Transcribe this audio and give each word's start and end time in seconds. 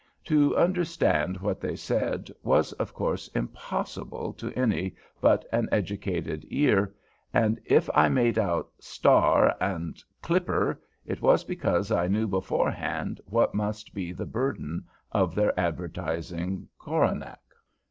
To 0.25 0.57
understand 0.57 1.37
what 1.41 1.61
they 1.61 1.75
said 1.75 2.31
was, 2.41 2.73
of 2.73 2.91
course, 2.91 3.27
impossible 3.35 4.33
to 4.33 4.51
any 4.53 4.95
but 5.21 5.45
an 5.51 5.69
educated 5.71 6.43
ear, 6.49 6.95
and 7.35 7.59
if 7.65 7.87
I 7.93 8.09
made 8.09 8.39
out 8.39 8.69
"Starr" 8.79 9.55
and 9.61 10.03
"Clipp'rr," 10.23 10.79
it 11.05 11.21
was 11.21 11.43
because 11.43 11.91
I 11.91 12.07
knew 12.07 12.25
beforehand 12.25 13.21
what 13.27 13.53
must 13.53 13.93
be 13.93 14.11
the 14.11 14.25
burden 14.25 14.85
of 15.11 15.35
their 15.35 15.53
advertising 15.59 16.67
coranach. 16.79 17.37